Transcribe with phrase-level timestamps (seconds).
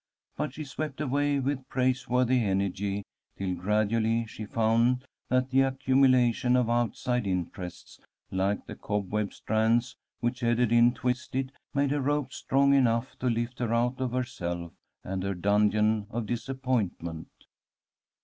[0.35, 3.03] But she swept away with praiseworthy energy,
[3.37, 7.99] till gradually she found that the accumulation of outside interests,
[8.31, 13.75] like the cobweb strands which Ederyn twisted, made a rope strong enough to lift her
[13.75, 14.71] out of herself
[15.03, 17.29] and her dungeon of disappointment.